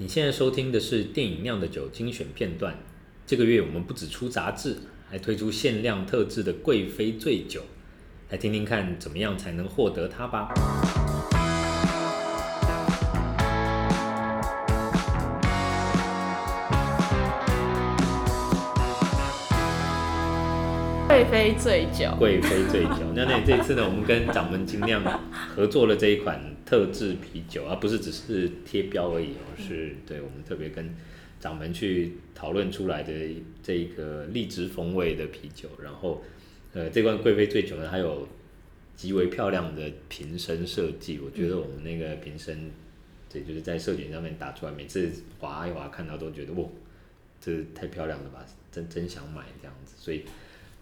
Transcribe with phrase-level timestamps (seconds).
[0.00, 2.78] 你现在收听的是电影酿的酒精选片段。
[3.26, 4.76] 这个月我们不止出杂志，
[5.10, 7.62] 还推出限量特制的贵妃醉酒，
[8.30, 10.54] 来听听看怎么样才能获得它吧。
[21.08, 22.98] 贵妃醉酒，贵妃醉酒。
[23.14, 25.02] 那 那这次呢，我们跟掌门精酿
[25.54, 30.94] 合作了这一款特制啤酒，而不是只是贴标而已，而是对我们特别跟
[31.40, 33.10] 掌门去讨论出来的
[33.62, 35.70] 这一个荔枝风味的啤酒。
[35.82, 36.22] 然后，
[36.74, 38.28] 呃，这罐贵妃醉酒呢，还有
[38.94, 41.18] 极为漂亮的瓶身设计。
[41.24, 42.70] 我觉得我们那个瓶身，
[43.32, 46.68] 对就是在社群上面打出来，每次滑一滑看到都觉得哇，
[47.40, 50.22] 这太漂亮了吧，真真想买这样子，所以。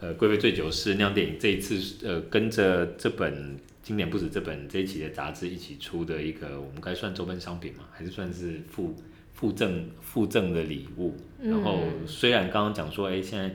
[0.00, 7.84] 呃，贵妃醉酒是酿电影这一次呃跟着这本今年不止这本这一期的杂志一起出的一个，我们该算周边商品吗？
[7.92, 8.94] 还是算是附
[9.32, 11.14] 附赠附赠的礼物？
[11.42, 13.54] 然后虽然刚刚讲说，哎，现在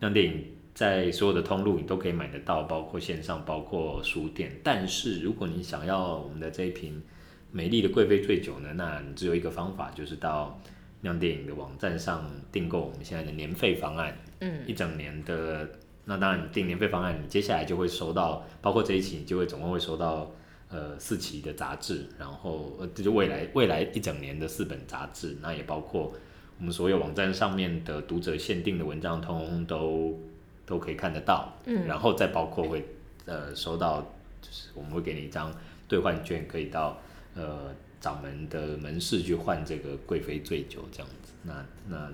[0.00, 4.58] 酿电影在所有的通路你都可以买得到，包括线上，包括书店。
[4.62, 7.02] 但是如果你想要我们的这一瓶
[7.50, 10.60] 美丽的贵妃醉酒呢，那你只有一个方法，就是到
[11.04, 14.16] 酿电影的网站上订购我们现在的年费方案。
[14.40, 15.68] 嗯，一整年的，
[16.06, 20.30] 那当然订年费方案，你接下来就会收到，包括这一期，你就会总共会收到，
[20.70, 26.12] 呃，四期的杂志，然后呃，这就未来未来一整年的四本杂志，那也包括
[26.58, 30.18] 我们所有网站上面的读者限定的文章，通通都
[30.64, 31.52] 都可以看得到。
[31.66, 32.84] 嗯，然后再包括会
[33.26, 34.00] 呃收到，
[34.40, 35.52] 就是我们会给你一张
[35.86, 36.98] 兑换券，可以到
[37.34, 41.32] 呃掌门的门市去换这个贵妃醉酒这样子。
[41.44, 42.10] 那那。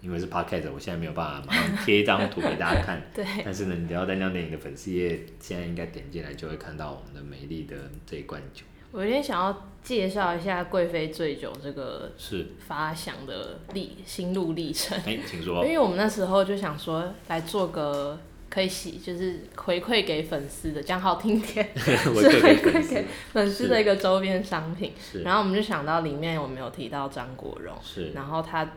[0.00, 3.02] 因为是 podcast，我现在没有办法马上贴一张图给大家看。
[3.12, 3.26] 对。
[3.44, 7.74] 但是呢，你只要在酿电影的粉丝页，现在应该点进来就会看到我们的美丽的
[8.06, 8.62] 这一罐酒。
[8.92, 14.96] 我有点想要介绍一下贵妃醉酒这个是发想的历心路历程。
[15.04, 15.64] 哎，请说。
[15.64, 18.16] 因为我们那时候就想说来做个
[18.50, 21.96] 可以洗，就是回馈给粉丝的，讲好听点， 是
[22.40, 24.92] 回馈给粉丝的一个周边商品。
[25.24, 28.12] 然后我们就想到里面我们有提到张国荣，是。
[28.14, 28.68] 然后他。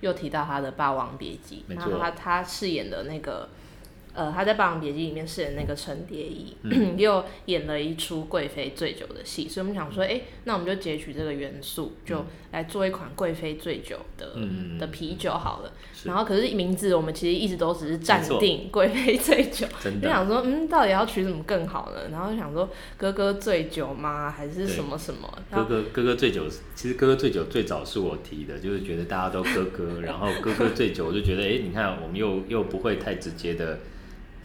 [0.00, 3.48] 又提到他的《霸王别姬》，然后他他饰演的那个。
[4.16, 15.72] 呃，他在《霸王别姬》里面饰演那个陈蝶衣，嗯、 又演了一出贵妃醉酒的戏，所以我们想说，哎、欸，那我们就截取这个元素，就来做一款贵妃醉酒的、嗯、的啤酒好了。
[16.04, 19.66] 然后，可是名字我们其实一直都只是暂定贵妃醉酒，
[20.00, 22.08] 就想说，嗯，到底要取什么更好呢？
[22.10, 24.30] 然后就想说，哥哥醉酒吗？
[24.30, 25.28] 还是什么什么？
[25.50, 26.44] 哥哥哥哥醉酒，
[26.74, 33.80] 其实哥哥醉酒最早是我提的，就是觉得大家都哥哥， 然后哥哥醉酒，我就觉得，哎、欸，你看，我们又又不会太直接的。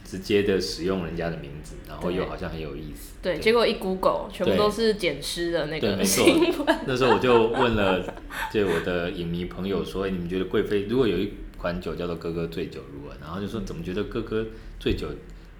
[0.04, 3.14] 直接的使用人家的名字，然后又好像很有意思。
[3.22, 6.78] 对，对，结果一 Google 全部都是捡尸的那个新闻。
[6.86, 8.14] 那时候我就问了，
[8.52, 14.44] 就我的影迷朋友说：“你们觉得贵妃如果有一款酒叫做哥哥醉酒如何？”然后就说：“怎么觉得哥哥
[14.78, 15.08] 醉酒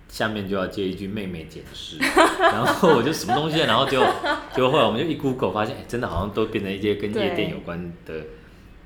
[0.08, 1.97] 下面就要接一句妹妹捡尸？”
[2.38, 3.60] 然后我就什么东西？
[3.60, 4.04] 然后就
[4.54, 8.24] 就后来我们就一 Google 发现，哎，真的好像都变成一些跟夜店有关的，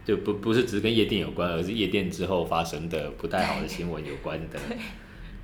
[0.04, 4.58] 就不不是只是跟夜店有关，而是夜店之后发生的不太好的新闻有关的。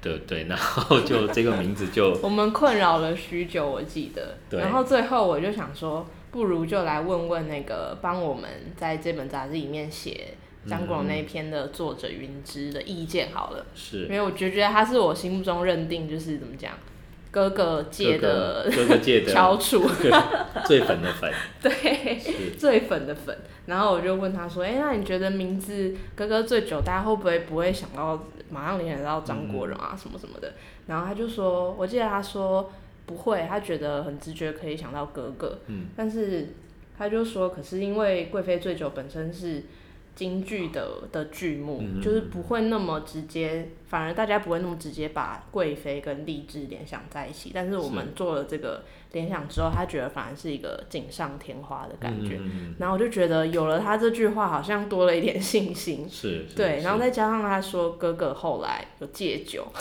[0.02, 4.36] 对对，然后就这个名字就 我们困扰了许久，我记得。
[4.50, 4.60] 对。
[4.60, 10.34] 然后最后我就想说，不如就来问问那个帮我们在这本杂志里面写
[10.66, 13.64] 张国荣那一篇的作者云芝的意见好了。
[13.74, 14.02] 是。
[14.06, 16.72] 因为我就觉得他是我心目中认定就是怎么讲，
[17.32, 19.82] 哥哥界的哥哥界的 翘楚，
[20.64, 21.32] 最粉的粉。
[21.60, 22.16] 对。
[22.56, 23.36] 最粉的粉。
[23.66, 30.52] 然后我就问他说：“哎，那你觉得名字哥哥醉酒，大家会不会不会想到？”马上联想到张国荣啊什么什么的，嗯、
[30.88, 32.70] 然后他就说，我记得他说
[33.06, 36.48] 不会，他觉得很直觉可以想到哥哥，嗯，但是
[36.98, 39.62] 他就说，可是因为贵妃醉酒本身是。
[40.14, 47.50] 京剧的的剧目，嗯、就是不会那么直接，反而大家不会那么直接把贵妃跟励志联想在一起。
[47.54, 52.38] 但是我们做了这个联想之后，他觉得反而是一个锦上添花的感觉。
[52.38, 56.06] 嗯、然后我就觉得有了他这句话，好像多了一点信心。
[56.08, 56.82] 是，是对。
[56.82, 59.66] 然后再加上他说哥哥后来有戒酒，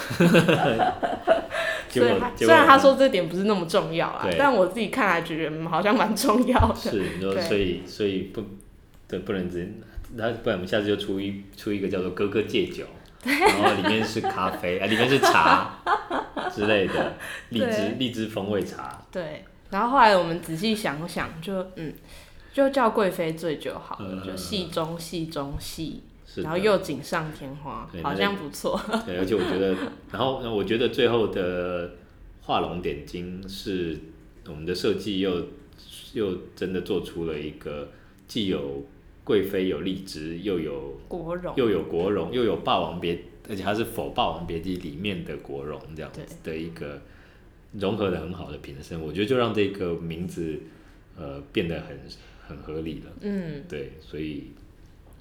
[1.89, 6.75] 所以他虽然他说这点不是那么重要啊，但我自己看来觉得好像蛮重要的。
[6.75, 8.41] 是，对所以所以不，
[9.09, 9.69] 对，不能直接。
[10.15, 12.85] 那不然我们下次就出一出一个叫做“哥哥戒酒”，
[13.23, 15.73] 然后里面是咖啡， 啊，里面是茶
[16.53, 17.13] 之类的，
[17.49, 19.03] 荔枝荔枝风味茶。
[19.11, 21.93] 对，然后后来我们仔细想想就，嗯，
[22.53, 26.01] 就叫贵妃醉酒好了，呃、就戏中戏中戏，
[26.37, 28.79] 然后又锦上添花，好像不错。
[29.05, 29.75] 对， 而且我觉得，
[30.11, 31.91] 然后我觉得最后的
[32.41, 33.97] 画龙点睛是
[34.47, 35.47] 我们的设计又
[36.13, 37.87] 又真的做出了一个。
[38.27, 38.85] 既有
[39.23, 43.19] 贵妃有荔枝，又有国荣，又有国荣，又有霸王别，
[43.49, 47.01] 而且它是否霸王别姬里面的国荣这样子的一个
[47.73, 50.59] 融合的很好的瓶身，我觉得就让这个名字
[51.17, 51.99] 呃变得很
[52.47, 53.11] 很合理了。
[53.21, 54.51] 嗯，对，所以。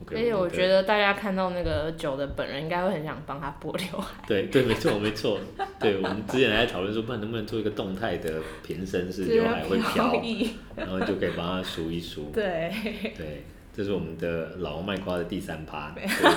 [0.07, 4.25] 而且我觉得大家看到那个酒的本人，应该会很想帮他拨刘海。
[4.27, 5.39] 对对，没错没错。
[5.79, 10.11] 对，我们之前还在讨论说，不然能不能做一个动态的瓶身，是刘海会飘，
[10.75, 12.31] 然后就可以帮他梳一梳。
[12.33, 12.73] 对
[13.15, 15.95] 对，这是我们的老王卖瓜的第三趴。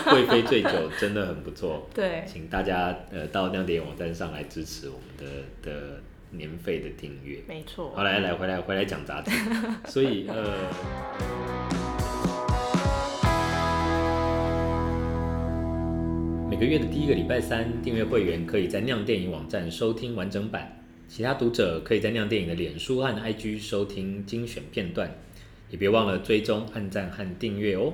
[0.10, 0.70] 贵妃醉酒
[1.00, 1.88] 真的很不错。
[1.94, 5.26] 对，请大家呃到亮电影网站上来支持我们的
[5.62, 6.00] 的
[6.32, 7.40] 年费的订阅。
[7.48, 7.92] 没错。
[7.96, 9.32] 好，来来回来回来讲杂志。
[9.90, 10.44] 所以呃。
[16.50, 25.10] 每个月的第一个礼拜三，订阅会员可以在酿电影网站收听完整版，其他读者可以在酿电影的脸书和 IG 收听精选片段，
[25.74, 27.92] 也别忘了追踪、按赞和订阅哦。